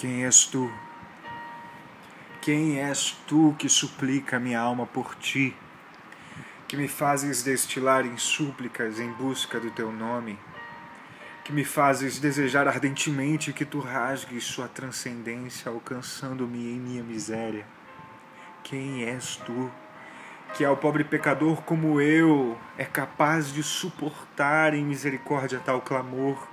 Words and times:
Quem 0.00 0.24
és 0.24 0.46
tu? 0.46 0.72
Quem 2.40 2.78
és 2.78 3.14
tu 3.26 3.54
que 3.58 3.68
suplica 3.68 4.40
minha 4.40 4.58
alma 4.58 4.86
por 4.86 5.14
ti? 5.14 5.54
Que 6.66 6.74
me 6.74 6.88
fazes 6.88 7.42
destilar 7.42 8.06
em 8.06 8.16
súplicas 8.16 8.98
em 8.98 9.12
busca 9.12 9.60
do 9.60 9.70
teu 9.70 9.92
nome? 9.92 10.38
Que 11.44 11.52
me 11.52 11.66
fazes 11.66 12.18
desejar 12.18 12.66
ardentemente 12.66 13.52
que 13.52 13.66
tu 13.66 13.78
rasgues 13.78 14.42
sua 14.44 14.68
transcendência, 14.68 15.70
alcançando-me 15.70 16.72
em 16.72 16.80
minha 16.80 17.02
miséria? 17.02 17.66
Quem 18.64 19.04
és 19.04 19.36
tu? 19.36 19.70
Que 20.54 20.64
ao 20.64 20.78
pobre 20.78 21.04
pecador 21.04 21.60
como 21.60 22.00
eu 22.00 22.56
é 22.78 22.86
capaz 22.86 23.52
de 23.52 23.62
suportar 23.62 24.72
em 24.72 24.82
misericórdia 24.82 25.60
tal 25.62 25.82
clamor? 25.82 26.48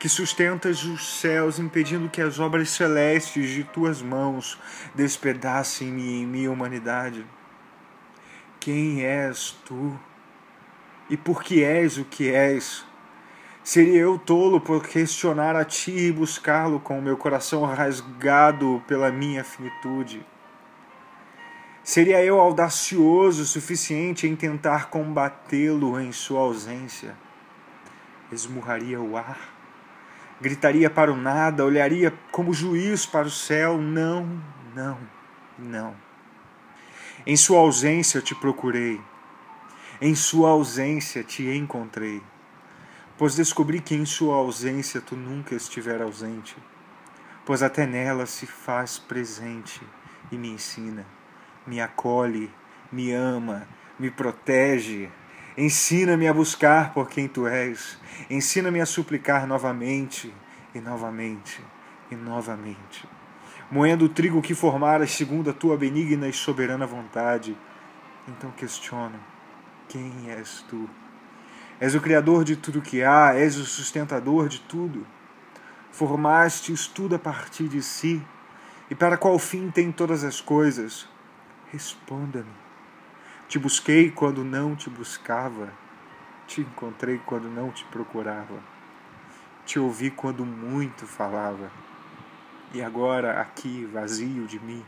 Que 0.00 0.08
sustentas 0.08 0.82
os 0.82 1.20
céus, 1.20 1.58
impedindo 1.58 2.08
que 2.08 2.22
as 2.22 2.40
obras 2.40 2.70
celestes 2.70 3.50
de 3.50 3.64
tuas 3.64 4.00
mãos 4.00 4.58
despedacem-me 4.94 6.22
em 6.22 6.26
minha 6.26 6.50
humanidade. 6.50 7.26
Quem 8.58 9.04
és 9.04 9.50
tu? 9.66 10.00
E 11.10 11.18
por 11.18 11.42
que 11.42 11.62
és 11.62 11.98
o 11.98 12.04
que 12.06 12.30
és? 12.30 12.82
Seria 13.62 14.00
eu 14.00 14.18
tolo 14.18 14.58
por 14.58 14.88
questionar 14.88 15.54
a 15.54 15.66
ti 15.66 15.90
e 15.90 16.12
buscá-lo 16.12 16.80
com 16.80 16.98
o 16.98 17.02
meu 17.02 17.18
coração 17.18 17.62
rasgado 17.66 18.82
pela 18.88 19.12
minha 19.12 19.44
finitude? 19.44 20.24
Seria 21.84 22.24
eu 22.24 22.40
audacioso 22.40 23.42
o 23.42 23.46
suficiente 23.46 24.26
em 24.26 24.34
tentar 24.34 24.88
combatê-lo 24.88 26.00
em 26.00 26.10
sua 26.10 26.40
ausência? 26.40 27.14
Esmurraria 28.32 28.98
o 28.98 29.14
ar? 29.14 29.59
Gritaria 30.40 30.88
para 30.88 31.12
o 31.12 31.16
nada, 31.16 31.64
olharia 31.64 32.12
como 32.32 32.54
juiz 32.54 33.04
para 33.04 33.26
o 33.26 33.30
céu. 33.30 33.78
Não, 33.78 34.40
não, 34.74 34.98
não. 35.58 35.94
Em 37.26 37.36
sua 37.36 37.58
ausência 37.58 38.22
te 38.22 38.34
procurei, 38.34 39.00
em 40.00 40.14
sua 40.14 40.50
ausência 40.50 41.22
te 41.22 41.46
encontrei, 41.50 42.22
pois 43.18 43.34
descobri 43.34 43.80
que 43.80 43.94
em 43.94 44.06
sua 44.06 44.36
ausência 44.36 45.02
tu 45.02 45.14
nunca 45.14 45.54
estiver 45.54 46.00
ausente, 46.00 46.56
pois 47.44 47.62
até 47.62 47.86
nela 47.86 48.24
se 48.24 48.46
faz 48.46 48.98
presente 48.98 49.82
e 50.32 50.38
me 50.38 50.48
ensina, 50.48 51.04
me 51.66 51.78
acolhe, 51.78 52.50
me 52.90 53.12
ama, 53.12 53.68
me 53.98 54.10
protege, 54.10 55.10
Ensina-me 55.56 56.28
a 56.28 56.32
buscar 56.32 56.94
por 56.94 57.08
quem 57.08 57.26
tu 57.26 57.46
és. 57.46 57.98
Ensina-me 58.28 58.80
a 58.80 58.86
suplicar 58.86 59.46
novamente 59.46 60.32
e 60.74 60.80
novamente 60.80 61.60
e 62.10 62.14
novamente. 62.14 63.08
Moendo 63.70 64.04
o 64.04 64.08
trigo 64.08 64.40
que 64.40 64.54
formaras 64.54 65.10
segundo 65.10 65.50
a 65.50 65.52
tua 65.52 65.76
benigna 65.76 66.28
e 66.28 66.32
soberana 66.32 66.86
vontade. 66.86 67.56
Então 68.28 68.50
questiono: 68.52 69.18
quem 69.88 70.12
és 70.28 70.64
tu? 70.68 70.88
És 71.80 71.94
o 71.94 72.00
Criador 72.00 72.44
de 72.44 72.56
tudo 72.56 72.82
que 72.82 73.02
há, 73.02 73.34
és 73.34 73.56
o 73.56 73.64
sustentador 73.64 74.48
de 74.48 74.60
tudo. 74.60 75.06
Formastes 75.90 76.86
tudo 76.86 77.16
a 77.16 77.18
partir 77.18 77.68
de 77.68 77.82
si, 77.82 78.22
e 78.88 78.94
para 78.94 79.16
qual 79.16 79.38
fim 79.38 79.70
tem 79.70 79.90
todas 79.90 80.22
as 80.22 80.40
coisas? 80.40 81.08
Responda-me. 81.72 82.69
Te 83.50 83.58
busquei 83.58 84.12
quando 84.12 84.44
não 84.44 84.76
te 84.76 84.88
buscava. 84.88 85.72
Te 86.46 86.60
encontrei 86.60 87.20
quando 87.26 87.50
não 87.50 87.72
te 87.72 87.84
procurava. 87.86 88.60
Te 89.66 89.76
ouvi 89.76 90.08
quando 90.08 90.46
muito 90.46 91.04
falava. 91.04 91.68
E 92.72 92.80
agora, 92.80 93.40
aqui, 93.40 93.84
vazio 93.92 94.46
de 94.46 94.60
mim, 94.60 94.84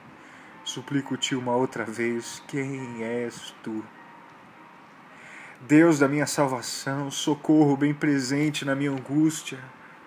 suplico-te 0.62 1.34
uma 1.34 1.56
outra 1.56 1.84
vez: 1.84 2.40
quem 2.46 3.02
és 3.02 3.52
tu? 3.64 3.84
Deus 5.62 5.98
da 5.98 6.06
minha 6.06 6.28
salvação, 6.28 7.10
socorro 7.10 7.76
bem 7.76 7.92
presente 7.92 8.64
na 8.64 8.76
minha 8.76 8.92
angústia, 8.92 9.58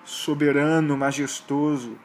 soberano, 0.05 0.95
majestoso, 0.95 1.97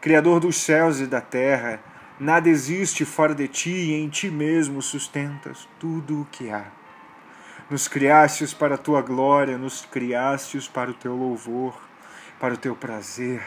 Criador 0.00 0.40
dos 0.40 0.56
céus 0.56 0.98
e 0.98 1.06
da 1.06 1.20
terra, 1.20 1.78
Nada 2.20 2.50
existe 2.50 3.06
fora 3.06 3.34
de 3.34 3.48
ti 3.48 3.70
e 3.70 3.94
em 3.94 4.06
ti 4.10 4.30
mesmo 4.30 4.82
sustentas 4.82 5.66
tudo 5.78 6.20
o 6.20 6.26
que 6.26 6.50
há. 6.50 6.66
Nos 7.70 7.88
criastes 7.88 8.52
para 8.52 8.74
a 8.74 8.78
tua 8.78 9.00
glória, 9.00 9.56
nos 9.56 9.86
criastes 9.86 10.68
para 10.68 10.90
o 10.90 10.94
teu 10.94 11.16
louvor, 11.16 11.80
para 12.38 12.52
o 12.52 12.58
teu 12.58 12.76
prazer. 12.76 13.42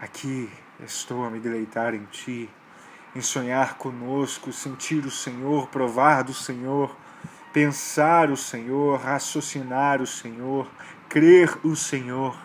Aqui 0.00 0.48
estou 0.78 1.24
a 1.24 1.30
me 1.30 1.40
deleitar 1.40 1.92
em 1.92 2.04
ti, 2.04 2.48
em 3.16 3.20
sonhar 3.20 3.76
conosco, 3.76 4.52
sentir 4.52 5.04
o 5.04 5.10
Senhor, 5.10 5.66
provar 5.66 6.22
do 6.22 6.32
Senhor, 6.32 6.96
pensar 7.52 8.30
o 8.30 8.36
Senhor, 8.36 9.00
raciocinar 9.00 10.00
o 10.00 10.06
Senhor, 10.06 10.70
crer 11.08 11.58
o 11.64 11.74
Senhor, 11.74 12.38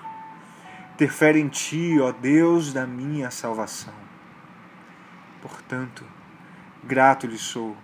ter 0.97 1.11
fé 1.11 1.37
em 1.37 1.47
ti, 1.47 1.99
ó 2.01 2.11
Deus 2.11 2.73
da 2.73 2.87
minha 2.87 3.29
salvação. 3.29 4.06
Portanto, 5.47 6.03
grato 6.83 7.25
lhe 7.25 7.37
sou, 7.37 7.77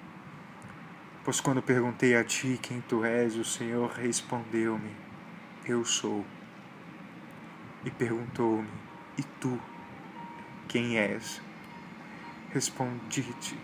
pois 1.24 1.40
quando 1.40 1.62
perguntei 1.62 2.14
a 2.14 2.22
ti 2.22 2.60
quem 2.62 2.82
tu 2.82 3.06
és, 3.06 3.38
o 3.38 3.46
Senhor 3.46 3.90
respondeu-me: 3.92 4.94
Eu 5.66 5.86
sou. 5.86 6.26
E 7.86 7.90
perguntou-me: 7.90 8.68
E 9.18 9.24
tu, 9.40 9.58
quem 10.68 10.98
és? 10.98 11.42
Respondi-te: 12.52 13.58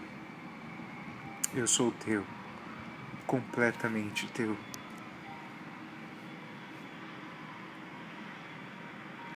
Eu 1.54 1.68
sou 1.68 1.92
teu, 1.92 2.26
completamente 3.28 4.28
teu. 4.28 4.56